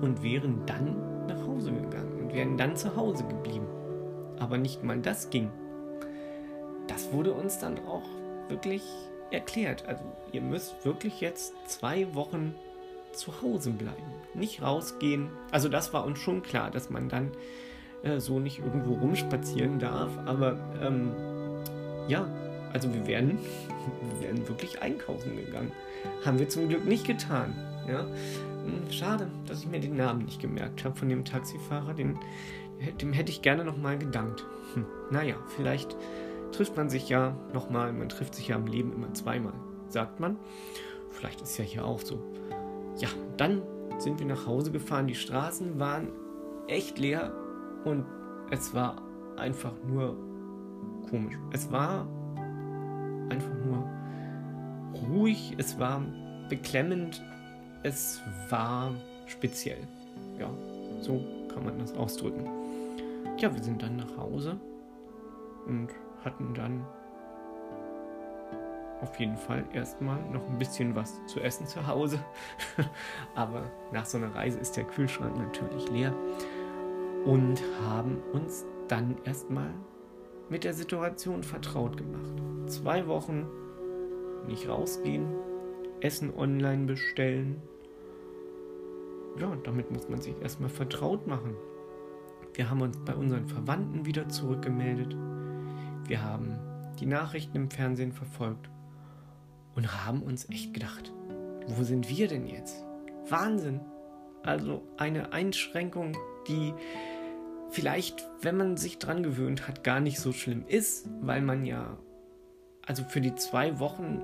und 0.00 0.22
wären 0.22 0.64
dann 0.66 1.26
nach 1.26 1.46
Hause 1.46 1.72
gegangen 1.72 2.20
und 2.22 2.34
wären 2.34 2.56
dann 2.56 2.76
zu 2.76 2.94
Hause 2.96 3.24
geblieben. 3.24 3.66
Aber 4.38 4.58
nicht 4.58 4.82
mal 4.84 4.98
das 4.98 5.30
ging. 5.30 5.50
Das 6.96 7.12
wurde 7.12 7.34
uns 7.34 7.58
dann 7.58 7.78
auch 7.86 8.08
wirklich 8.48 8.82
erklärt. 9.30 9.84
Also 9.86 10.02
ihr 10.32 10.40
müsst 10.40 10.82
wirklich 10.86 11.20
jetzt 11.20 11.52
zwei 11.66 12.14
Wochen 12.14 12.54
zu 13.12 13.42
Hause 13.42 13.70
bleiben, 13.72 14.14
nicht 14.32 14.62
rausgehen. 14.62 15.28
Also 15.50 15.68
das 15.68 15.92
war 15.92 16.06
uns 16.06 16.18
schon 16.18 16.42
klar, 16.42 16.70
dass 16.70 16.88
man 16.88 17.10
dann 17.10 17.32
äh, 18.02 18.18
so 18.18 18.40
nicht 18.40 18.60
irgendwo 18.60 18.94
rumspazieren 18.94 19.78
darf. 19.78 20.08
Aber 20.24 20.56
ähm, 20.82 21.12
ja, 22.08 22.26
also 22.72 22.90
wir 22.94 23.06
werden, 23.06 23.40
wir 24.18 24.28
werden 24.28 24.48
wirklich 24.48 24.80
einkaufen 24.80 25.36
gegangen. 25.36 25.72
Haben 26.24 26.38
wir 26.38 26.48
zum 26.48 26.70
Glück 26.70 26.86
nicht 26.86 27.06
getan. 27.06 27.54
Ja? 27.86 28.06
Hm, 28.06 28.90
schade, 28.90 29.28
dass 29.46 29.60
ich 29.60 29.66
mir 29.66 29.80
den 29.80 29.96
Namen 29.98 30.24
nicht 30.24 30.40
gemerkt 30.40 30.82
habe 30.82 30.96
von 30.96 31.10
dem 31.10 31.26
Taxifahrer. 31.26 31.92
Den, 31.92 32.18
dem 33.02 33.12
hätte 33.12 33.30
ich 33.30 33.42
gerne 33.42 33.66
nochmal 33.66 33.98
gedankt. 33.98 34.46
Hm, 34.72 34.86
naja, 35.10 35.34
vielleicht 35.56 35.94
trifft 36.56 36.76
man 36.76 36.88
sich 36.88 37.08
ja 37.08 37.36
nochmal. 37.52 37.92
Man 37.92 38.08
trifft 38.08 38.34
sich 38.34 38.48
ja 38.48 38.56
im 38.56 38.66
Leben 38.66 38.92
immer 38.92 39.12
zweimal, 39.12 39.52
sagt 39.88 40.20
man. 40.20 40.38
Vielleicht 41.10 41.40
ist 41.42 41.58
ja 41.58 41.64
hier 41.64 41.84
auch 41.84 42.00
so. 42.00 42.18
Ja, 42.98 43.08
dann 43.36 43.62
sind 43.98 44.18
wir 44.18 44.26
nach 44.26 44.46
Hause 44.46 44.70
gefahren. 44.72 45.06
Die 45.06 45.14
Straßen 45.14 45.78
waren 45.78 46.08
echt 46.66 46.98
leer 46.98 47.32
und 47.84 48.04
es 48.50 48.74
war 48.74 49.02
einfach 49.36 49.72
nur 49.86 50.16
komisch. 51.10 51.36
Es 51.52 51.70
war 51.70 52.06
einfach 53.28 53.54
nur 53.64 53.88
ruhig, 55.08 55.54
es 55.58 55.78
war 55.78 56.02
beklemmend, 56.48 57.22
es 57.82 58.20
war 58.48 58.92
speziell. 59.26 59.86
Ja, 60.38 60.50
so 61.00 61.22
kann 61.52 61.64
man 61.64 61.78
das 61.78 61.94
ausdrücken. 61.94 62.48
Ja, 63.38 63.54
wir 63.54 63.62
sind 63.62 63.82
dann 63.82 63.96
nach 63.96 64.16
Hause 64.16 64.58
und 65.66 65.88
hatten 66.26 66.52
dann 66.52 66.84
auf 69.00 69.18
jeden 69.18 69.36
Fall 69.36 69.64
erstmal 69.72 70.20
noch 70.30 70.46
ein 70.48 70.58
bisschen 70.58 70.94
was 70.94 71.24
zu 71.26 71.40
essen 71.40 71.66
zu 71.66 71.86
Hause. 71.86 72.18
Aber 73.34 73.62
nach 73.92 74.04
so 74.04 74.18
einer 74.18 74.34
Reise 74.34 74.58
ist 74.58 74.76
der 74.76 74.84
Kühlschrank 74.84 75.36
natürlich 75.38 75.88
leer 75.90 76.14
und 77.24 77.62
haben 77.82 78.18
uns 78.32 78.64
dann 78.88 79.16
erstmal 79.24 79.70
mit 80.48 80.64
der 80.64 80.74
Situation 80.74 81.42
vertraut 81.42 81.96
gemacht. 81.96 82.42
Zwei 82.66 83.06
Wochen 83.06 83.46
nicht 84.46 84.68
rausgehen, 84.68 85.26
Essen 86.00 86.32
online 86.36 86.86
bestellen. 86.86 87.62
Ja, 89.38 89.54
damit 89.64 89.90
muss 89.90 90.08
man 90.08 90.20
sich 90.20 90.34
erstmal 90.40 90.70
vertraut 90.70 91.26
machen. 91.26 91.54
Wir 92.54 92.70
haben 92.70 92.80
uns 92.80 92.98
bei 93.04 93.14
unseren 93.14 93.46
Verwandten 93.46 94.06
wieder 94.06 94.28
zurückgemeldet. 94.28 95.14
Wir 96.06 96.22
haben 96.22 96.58
die 97.00 97.06
Nachrichten 97.06 97.56
im 97.56 97.70
Fernsehen 97.70 98.12
verfolgt 98.12 98.70
und 99.74 100.06
haben 100.06 100.22
uns 100.22 100.48
echt 100.48 100.72
gedacht, 100.72 101.12
wo 101.66 101.82
sind 101.82 102.08
wir 102.08 102.28
denn 102.28 102.46
jetzt? 102.46 102.84
Wahnsinn! 103.28 103.80
Also 104.42 104.82
eine 104.96 105.32
Einschränkung, 105.32 106.16
die 106.46 106.72
vielleicht, 107.70 108.28
wenn 108.40 108.56
man 108.56 108.76
sich 108.76 108.98
dran 108.98 109.24
gewöhnt 109.24 109.66
hat, 109.66 109.82
gar 109.82 109.98
nicht 109.98 110.20
so 110.20 110.32
schlimm 110.32 110.64
ist, 110.68 111.08
weil 111.20 111.42
man 111.42 111.66
ja, 111.66 111.98
also 112.86 113.02
für 113.02 113.20
die 113.20 113.34
zwei 113.34 113.80
Wochen, 113.80 114.22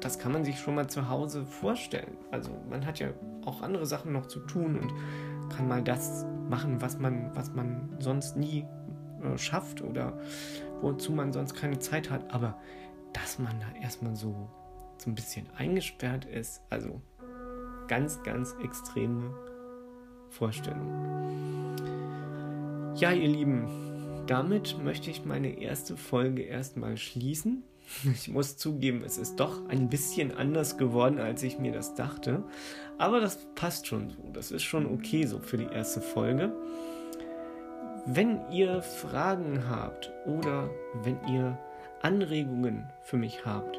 das 0.00 0.20
kann 0.20 0.30
man 0.30 0.44
sich 0.44 0.60
schon 0.60 0.76
mal 0.76 0.88
zu 0.88 1.08
Hause 1.08 1.44
vorstellen. 1.44 2.16
Also 2.30 2.50
man 2.70 2.86
hat 2.86 3.00
ja 3.00 3.08
auch 3.44 3.62
andere 3.62 3.86
Sachen 3.86 4.12
noch 4.12 4.26
zu 4.26 4.38
tun 4.40 4.78
und 4.78 4.92
kann 5.50 5.66
mal 5.66 5.82
das 5.82 6.24
machen, 6.48 6.80
was 6.80 6.98
man, 6.98 7.34
was 7.34 7.52
man 7.52 7.96
sonst 7.98 8.36
nie 8.36 8.64
äh, 9.22 9.38
schafft 9.38 9.82
oder 9.82 10.18
wozu 10.80 11.12
man 11.12 11.32
sonst 11.32 11.54
keine 11.54 11.78
Zeit 11.78 12.10
hat. 12.10 12.32
Aber 12.32 12.58
dass 13.12 13.38
man 13.38 13.58
da 13.60 13.80
erstmal 13.80 14.16
so, 14.16 14.48
so 14.98 15.10
ein 15.10 15.14
bisschen 15.14 15.46
eingesperrt 15.56 16.24
ist, 16.24 16.62
also 16.70 17.00
ganz, 17.88 18.22
ganz 18.22 18.54
extreme 18.62 19.34
Vorstellung. 20.28 21.74
Ja, 22.96 23.12
ihr 23.12 23.28
Lieben, 23.28 23.68
damit 24.26 24.76
möchte 24.82 25.10
ich 25.10 25.24
meine 25.24 25.60
erste 25.60 25.96
Folge 25.96 26.42
erstmal 26.42 26.96
schließen. 26.96 27.64
Ich 28.12 28.28
muss 28.28 28.58
zugeben, 28.58 29.02
es 29.02 29.16
ist 29.16 29.36
doch 29.36 29.66
ein 29.68 29.88
bisschen 29.88 30.30
anders 30.36 30.76
geworden, 30.76 31.18
als 31.18 31.42
ich 31.42 31.58
mir 31.58 31.72
das 31.72 31.94
dachte. 31.94 32.44
Aber 32.98 33.18
das 33.20 33.46
passt 33.54 33.86
schon 33.86 34.10
so. 34.10 34.30
Das 34.32 34.50
ist 34.50 34.64
schon 34.64 34.84
okay 34.84 35.24
so 35.24 35.38
für 35.38 35.56
die 35.56 35.72
erste 35.72 36.02
Folge. 36.02 36.52
Wenn 38.10 38.40
ihr 38.50 38.80
Fragen 38.80 39.68
habt 39.68 40.10
oder 40.24 40.70
wenn 41.02 41.18
ihr 41.28 41.58
Anregungen 42.00 42.90
für 43.02 43.18
mich 43.18 43.44
habt, 43.44 43.78